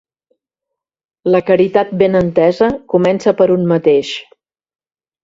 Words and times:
La 1.35 1.41
caritat 1.49 1.91
ben 2.03 2.19
entesa 2.21 2.71
comença 2.95 3.35
per 3.43 3.49
un 3.57 3.69
mateix. 3.73 4.15